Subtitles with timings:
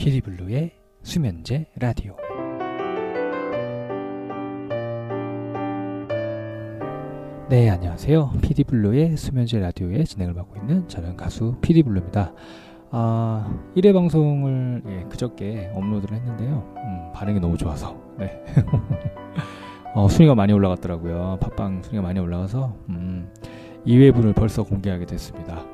[0.00, 0.70] 피디블루의
[1.02, 2.16] 수면제 라디오.
[7.50, 8.32] 네 안녕하세요.
[8.40, 12.32] 피디블루의 수면제 라디오의 진행을 맡고 있는 저는 가수 피디블루입니다.
[12.92, 16.74] 아 1회 방송을 예, 그저께 업로드를 했는데요.
[16.78, 17.94] 음, 반응이 너무 좋아서.
[18.18, 18.42] 네.
[19.94, 21.36] 어, 순위가 많이 올라갔더라고요.
[21.42, 23.28] 팟빵 순위가 많이 올라가서 음,
[23.86, 25.56] 2회분을 벌써 공개하게 됐습니다.
[25.56, 25.69] 네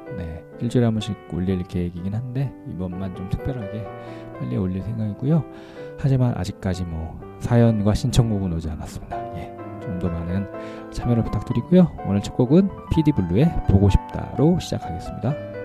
[0.60, 3.84] 일주일에 한 번씩 올릴 계획이긴 한데 이번만 좀 특별하게
[4.38, 5.44] 빨리 올릴 생각이고요.
[5.98, 9.16] 하지만 아직까지 뭐 사연과 신청곡은 오지 않았습니다.
[9.38, 10.46] 예, 좀 더 많은
[10.92, 11.90] 참여를 부탁드리고요.
[12.06, 15.55] 오늘 첫 곡은 피디블루의 보고 싶다로 시작하겠습니다.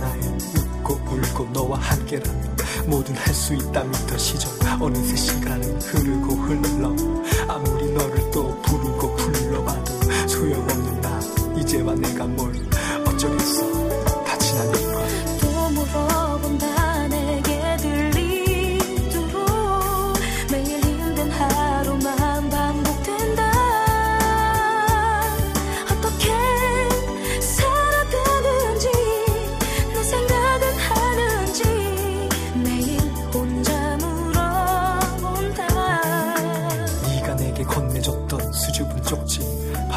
[0.00, 0.20] 나에
[0.82, 4.50] 웃고 울고 너와 함께라면 뭐든 할 수 있다 믿던 시절.
[4.80, 6.94] 어느새 시간은 흐르고 흘러.
[7.48, 9.92] 아무리 너를 또 부르고 불러봐도
[10.28, 11.20] 소용없는 나
[11.58, 12.52] 이제와 내가 뭘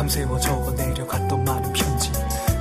[0.02, 2.12] 밤새워 적어 내려 갔던 많은 편지.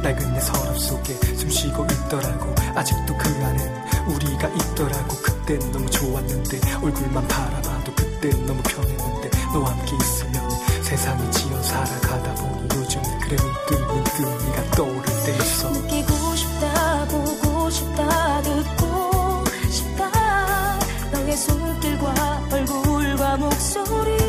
[0.02, 2.54] 낡은 내 서랍 속에 숨쉬고 있더라고.
[2.74, 5.16] 아직도 그 안엔 우리가 있더라고.
[5.22, 10.50] 그땐 너무 좋았는데 얼굴만 바라봐도 그땐 너무 편했는데 너와 함께 있으면
[10.82, 15.70] 세상이 지어 살아가다 보니 요즘 그래 문득 문득 네가 떠오를 때 있어.
[15.70, 20.78] 느끼고 싶다 보고 싶다 듣고 싶다.
[21.10, 24.19] 너의 손길과 얼굴과 목소리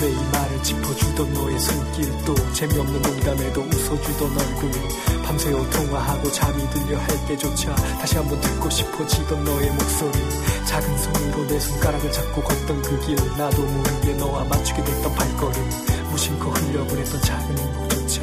[0.00, 4.70] 내 이 말을 짚어주던 너의 손길 도 재미없는 농담에도 웃어주던 얼굴
[5.24, 10.12] 밤새워 통화하고 잠이 들려 할 때조차 다시 한번 듣고 싶어지던 너의 목소리.
[10.66, 15.70] 작은 손으로 내 손가락을 잡고 걷던 그 길 나도 모르게 너와 맞추게 됐던 발걸음.
[16.10, 18.22] 무심코 흘려보냈던 작은 행복조차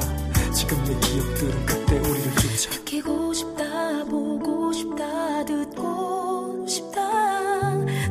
[0.54, 2.70] 지금 내 기억들은 그때 우리를 쫓아.
[2.72, 3.64] 느끼고 싶다
[4.10, 7.02] 보고 싶다 듣고 싶다.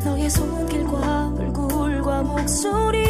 [0.05, 3.02] 너의 손길과 얼굴과 목소리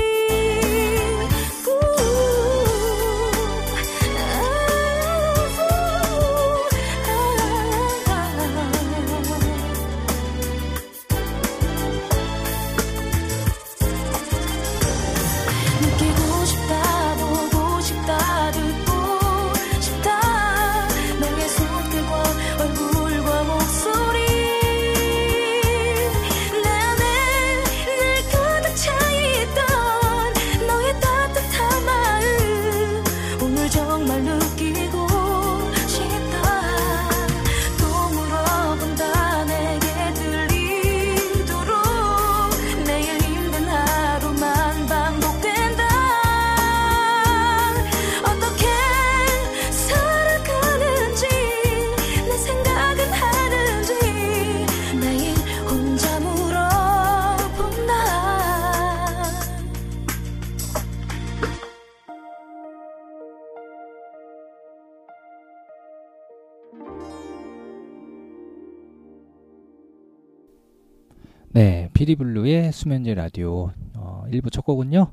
[71.95, 75.13] 피디블루의 수면제 라디오 어, 1부 첫 곡은요.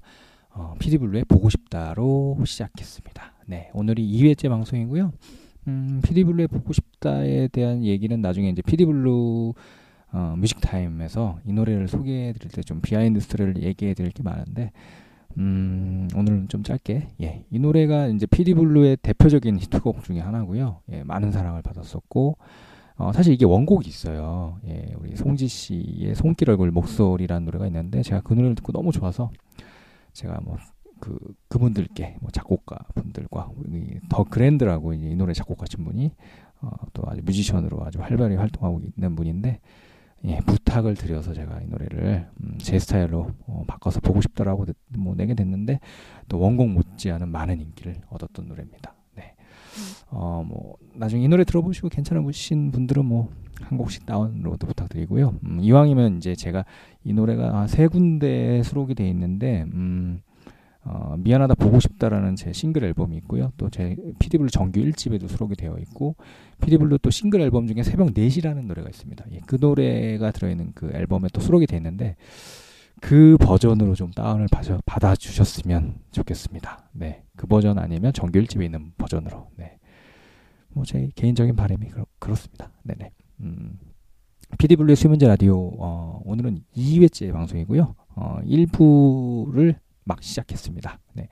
[0.52, 3.34] 어, 피디블루의 보고 싶다로 시작했습니다.
[3.48, 5.12] 네, 오늘이 2회째 방송이고요.
[5.68, 9.54] 음, 피디블루의 보고 싶다에 대한 얘기는 나중에 이제 피디블루
[10.12, 14.72] 어, music time에서 이 노래를 소개해 드릴 때 좀 behind story를 얘기해 드릴 게 많은데
[15.38, 20.82] 음, 오늘은 좀 짧게 예, 이 노래가 이제 피디블루의 대표적인 히트곡 중에 하나고요.
[20.92, 22.38] 예, 많은 사랑을 받았었고
[23.00, 24.60] 어, 사실 이게 원곡이 있어요.
[24.68, 29.32] 예, 우리 송지 씨의 손길 얼굴 목소리라는 노래가 있는데 제가 그 노래를 듣고 너무 좋아서
[30.14, 30.58] 제가 뭐
[31.02, 31.18] 그
[31.48, 33.50] 그분들께 뭐 작곡가 분들과
[34.10, 36.12] 더 그랜드라고 이 노래 작곡하신 분이
[36.60, 39.62] 어, 또 아주 뮤지션으로 아주 활발히 활동하고 있는 분인데
[40.26, 45.16] 예, 부탁을 드려서 제가 이 노래를 음, 제 스타일로 어, 바꿔서 보고 싶다라고 내- 뭐
[45.16, 45.80] 내게 됐는데
[46.28, 48.94] 또 원곡 못지않은 많은 인기를 얻었던 노래입니다.
[49.80, 50.06] 네.
[50.12, 53.30] 어, 뭐 나중에 이 노래 들어보시고 괜찮으신 분들은 뭐
[53.62, 55.36] 한 곡씩 다운로드 부탁드리고요.
[55.46, 56.66] 음, 이왕이면 이제 제가
[57.04, 60.22] 이 노래가 세 군데에 수록이 돼 있는데 음,
[60.84, 63.52] 어, 미안하다 보고 싶다라는 제 싱글 앨범이 있고요.
[63.58, 66.16] 또 제 피디블루 정규 1집에도 수록이 되어 있고
[66.62, 69.26] 피디블루 또 싱글 앨범 중에 새벽 4시라는 노래가 있습니다.
[69.34, 72.16] 예, 그 노래가 들어있는 그 앨범에 또 수록이 돼 있는데
[73.02, 76.90] 그 버전으로 좀 다운을 받아, 받아 주셨으면 좋겠습니다.
[76.94, 79.52] 네, 그 버전 아니면 정규 1집에 있는 버전으로.
[79.58, 79.78] 네,
[80.70, 82.72] 뭐 제 개인적인 바람이 그렇, 그렇습니다.
[82.84, 83.12] 네네.
[83.42, 83.78] 음,
[84.58, 87.96] 피디블루의 수문제 라디오 어, 오늘은 2회째 방송이고요.
[88.16, 91.00] 어, 1부를 막 시작했습니다.
[91.14, 91.30] 네.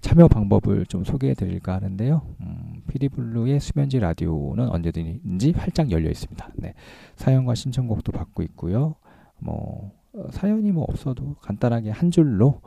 [0.00, 2.22] 참여 방법을 좀 소개해 드릴까 하는데요.
[2.40, 6.52] 음, 피디블루의 수면지 라디오는 언제든지 활짝 열려 있습니다.
[6.56, 6.74] 네.
[7.16, 8.96] 사연과 신청곡도 받고 있고요.
[9.38, 9.92] 뭐 어,
[10.30, 12.60] 사연이 뭐 없어도 간단하게 한 줄로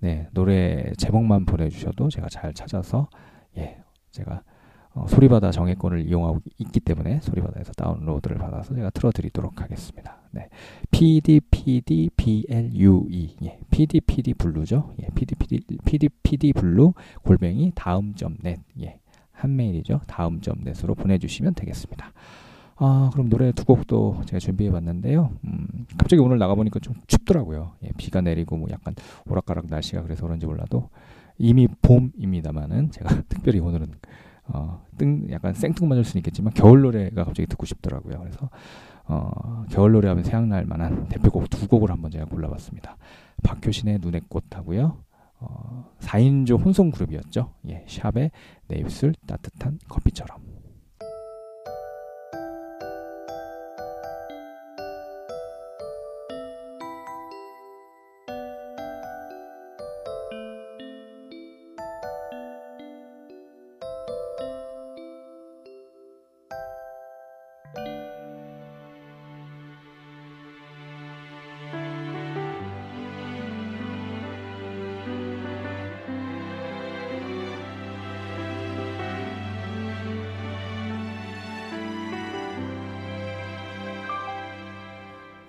[0.00, 3.08] 네, 노래 제목만 보내주셔도 제가 잘 찾아서
[3.56, 3.78] 예,
[4.10, 4.42] 제가
[4.94, 10.18] 어, 소리바다 정액권을 이용하고 있기 때문에 소리바다에서 다운로드를 받아서 제가 틀어드리도록 하겠습니다.
[10.30, 10.48] 네,
[10.90, 12.06] PDPDBLUE
[13.44, 14.94] 예, PDPD blue죠.
[15.02, 16.92] 예, PDPD PDPD blue
[17.22, 18.60] 골뱅이 다음 점 net.
[18.82, 19.00] 예,
[19.32, 20.02] 한메일이죠.
[20.06, 22.12] 다음 점 net으로 보내주시면 되겠습니다.
[22.76, 25.30] 아, 그럼 노래 두 곡도 제가 준비해 봤는데요.
[25.44, 27.72] 음, 갑자기 오늘 나가보니까 좀 춥더라고요.
[27.84, 28.94] 예, 비가 내리고 뭐 약간
[29.26, 30.88] 오락가락 날씨가 그래서 그런지 몰라도
[31.38, 33.88] 이미 봄입니다만은 제가 특별히 오늘은
[34.48, 38.18] 어, 뜬 약간 생뚱 맞을 수는 있겠지만 겨울 노래가 갑자기 듣고 싶더라고요.
[38.18, 38.50] 그래서
[39.06, 42.96] 어, 겨울 노래 하면 생각날 만한 대표곡 두 곡을 한번 제가 골라봤습니다.
[43.42, 44.98] 박효신의 눈의 꽃하고요.
[45.40, 47.52] 어, 4인조 혼성 그룹이었죠.
[47.68, 48.30] 예, 샵의
[48.68, 50.53] 내 입술 따뜻한 커피처럼.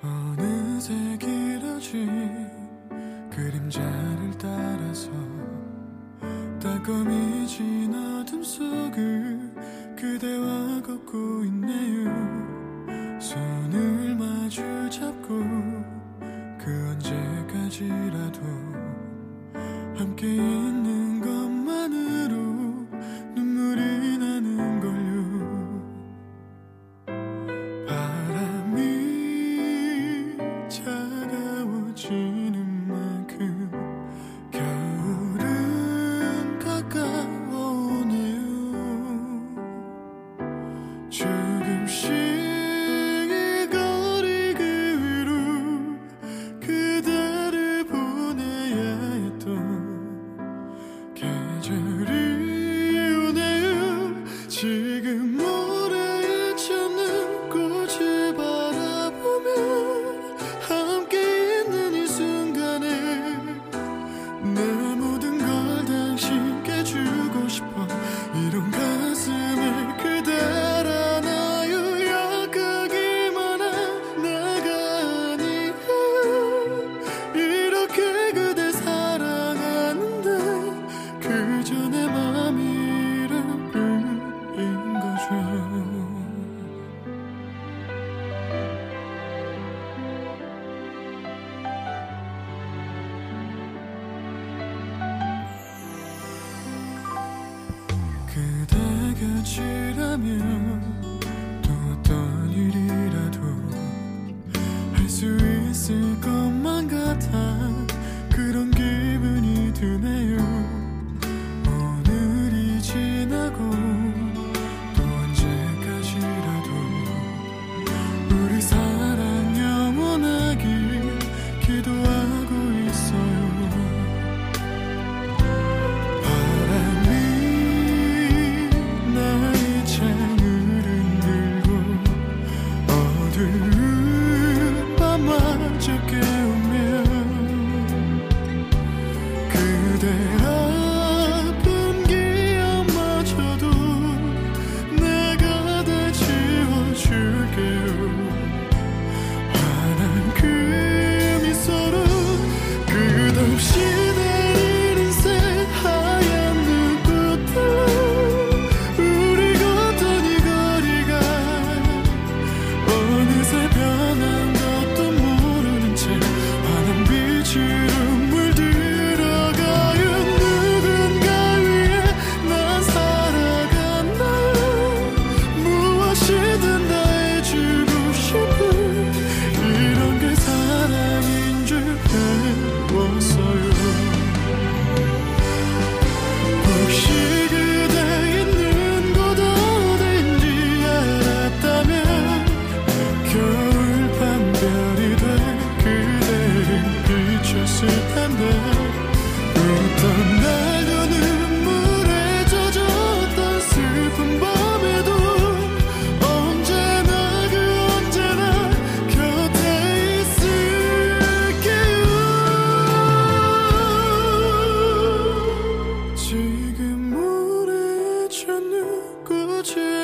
[0.01, 2.49] 어느새 길어진
[3.31, 5.09] 그림자를 따라서
[6.61, 9.24] 따끔해진 어둠 속을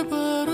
[0.03, 0.50] but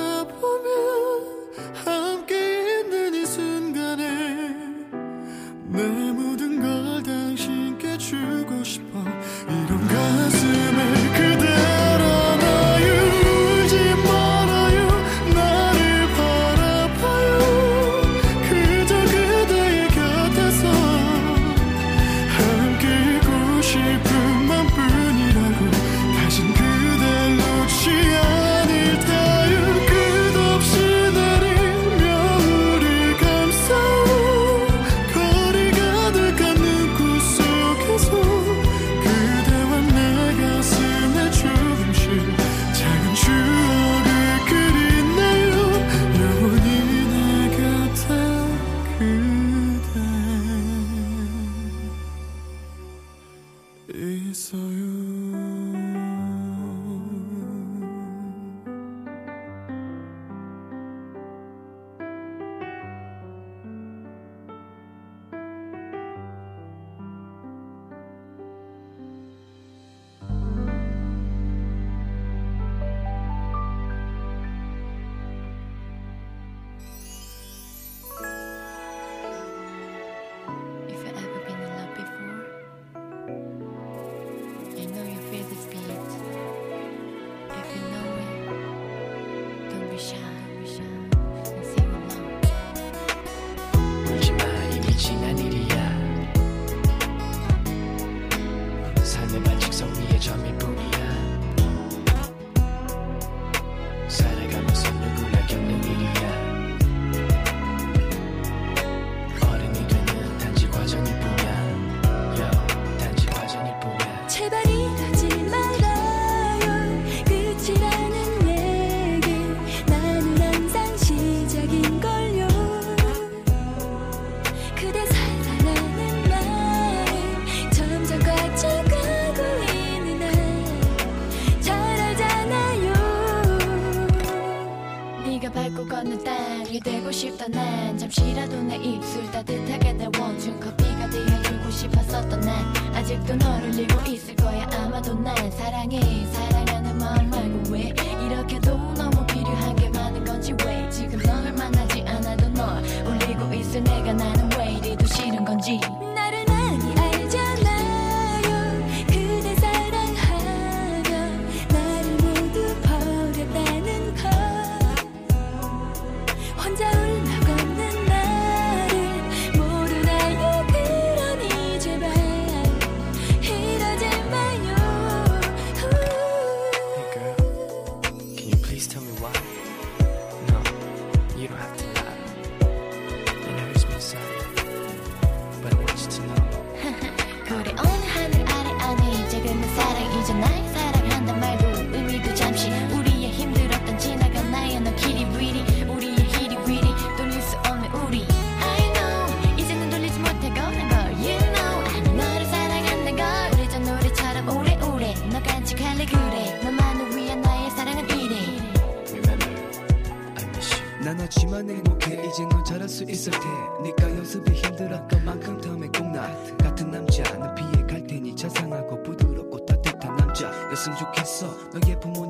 [211.57, 213.39] 넌 행복해 이젠 넌 잘할 수 있을 테
[213.81, 216.31] 니까 연습이 힘들었던 만큼 다음에 꼭나.
[216.59, 221.47] 같은 남자 는 피해갈 테니 자상하고 부드럽고 따뜻한 남자였으면 좋겠어.
[221.73, 222.26] 너의 부모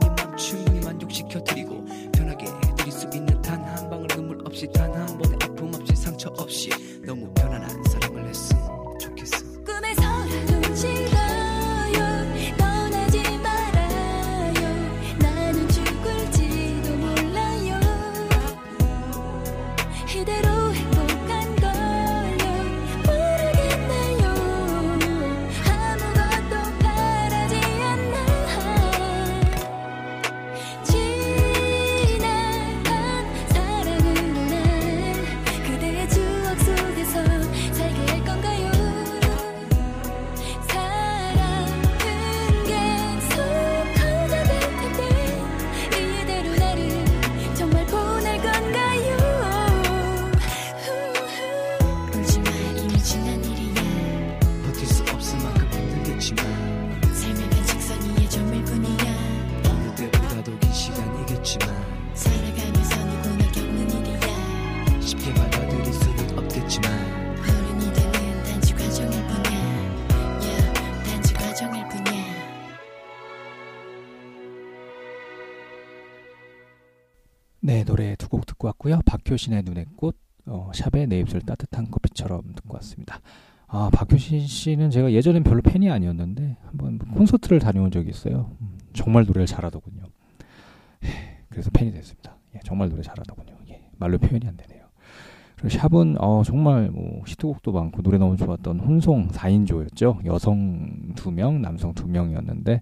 [56.28, 59.70] 같지만 삶의 단식선 위에 점일 뿐이야.
[59.70, 65.00] 어느 때보다도 긴 시간이겠지만 살아가면서 누구나 겪는 일이야.
[65.00, 66.92] 쉽게 받아들일 수는 없겠지만
[67.40, 70.40] 어른이 되는 단지 과정일 뿐이야.
[70.42, 70.74] yeah,
[71.06, 72.24] 단지 과정일 뿐이야.
[77.62, 79.00] 네 노래 두 곡 듣고 왔고요.
[79.06, 83.22] 박효신의 눈의 꽃 어, 샵의 내 입술 따뜻한 커피처럼 듣고 왔습니다.
[83.68, 88.52] 아, 박효신 씨는 제가 예전엔 별로 팬이 아니었는데 한번 콘서트를 다녀온 적이 있어요.
[88.62, 90.04] 음, 정말 노래를 잘하더군요.
[91.04, 91.10] 해,
[91.50, 92.38] 그래서 팬이 됐습니다.
[92.56, 93.56] 예, 정말 노래 잘하더군요.
[93.70, 94.86] 예, 말로 표현이 안 되네요.
[95.58, 100.26] 그리고 샵은 어, 정말 뭐 히트곡도 많고 노래 너무 좋았던 혼송 4인조였죠.
[100.26, 102.82] 여성 2명, 남성 2명이었는데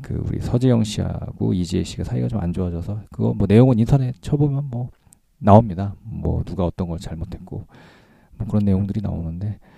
[0.00, 4.68] 그 우리 서재영 씨하고 이지혜 씨가 사이가 좀 안 좋아져서 그거 뭐 내용은 인터넷 쳐보면
[4.70, 4.90] 뭐
[5.38, 5.96] 나옵니다.
[6.02, 7.66] 뭐 누가 어떤 걸 잘못했고
[8.38, 9.68] 뭐 그런 내용들이 나오는데 아,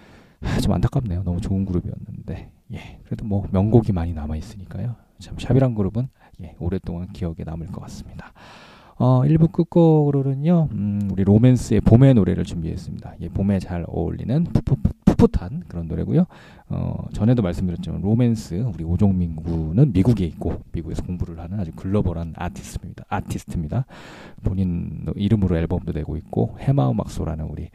[0.63, 1.23] 좀 안타깝네요.
[1.25, 4.97] 너무 좋은 그룹이었는데 예 그래도 뭐 명곡이 많이 남아 있으니까요.
[5.19, 6.09] 참 샵이란 그룹은
[6.43, 8.33] 예 오랫동안 기억에 남을 것 같습니다.
[8.97, 13.15] 어 1부 끝곡으로는요 음, 우리 로맨스의 봄의 노래를 준비했습니다.
[13.21, 16.27] 예 봄에 잘 어울리는 풋풋, 풋풋한 그런 노래고요.
[16.69, 23.05] 어, 전에도 말씀드렸지만 로맨스 우리 오종민 군은 미국에 있고 미국에서 공부를 하는 아주 글로벌한 아티스트입니다.
[23.09, 23.87] 아티스트입니다.
[24.43, 27.71] 본인 이름으로 앨범도 내고 있고 해마 음악소라는 우리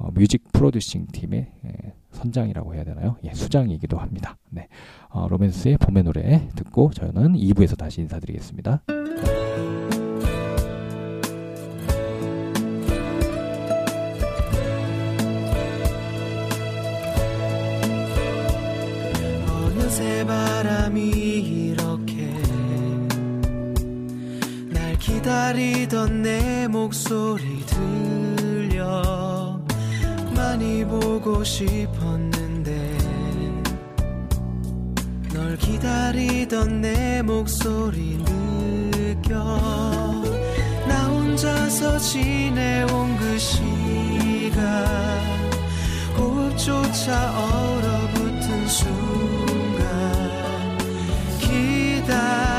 [0.00, 3.16] 어, 뮤직 프로듀싱 팀의 예, 선장이라고 해야 되나요?
[3.22, 4.38] 예, 수장이기도 합니다.
[4.48, 4.66] 네,
[5.10, 8.82] 어, 로맨스의 봄의 노래 듣고 저는 2부에서 다시 인사드리겠습니다.
[19.52, 22.32] 어느새 바람이 이렇게
[24.72, 28.29] 날 기다리던 내 목소리 들려
[30.60, 32.98] 많이 보고 싶었는데
[35.32, 39.38] 널 기다리던 내 목소리 느껴.
[40.86, 44.60] 나 혼자서 지내온 그 시간
[46.18, 49.78] 호흡조차 얼어붙은 순간
[51.40, 52.49] 기다